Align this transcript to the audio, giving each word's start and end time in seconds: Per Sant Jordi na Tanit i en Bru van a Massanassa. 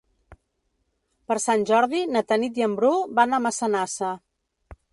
Per 1.31 1.37
Sant 1.43 1.65
Jordi 1.71 2.01
na 2.15 2.25
Tanit 2.31 2.59
i 2.61 2.65
en 2.71 2.73
Bru 2.81 2.91
van 3.21 3.39
a 3.39 3.41
Massanassa. 3.47 4.11